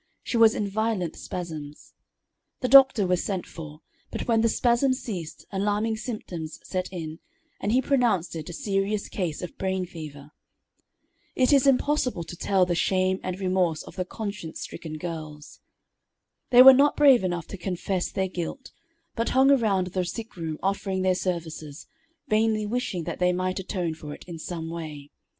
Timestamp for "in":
0.55-0.67, 6.91-7.19, 24.27-24.39